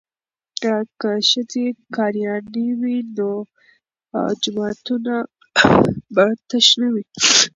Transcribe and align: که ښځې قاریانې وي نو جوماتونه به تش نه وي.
که 1.01 1.11
ښځې 1.29 1.65
قاریانې 1.95 2.67
وي 2.81 2.97
نو 3.17 3.31
جوماتونه 4.41 5.15
به 6.15 6.25
تش 6.49 6.67
نه 6.81 6.87
وي. 6.93 7.03